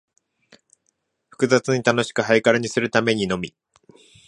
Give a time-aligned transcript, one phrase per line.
[1.29, 3.53] 複雑に楽しく、ハイカラにするためにのみ、